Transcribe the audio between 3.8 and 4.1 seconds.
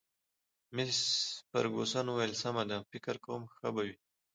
وي.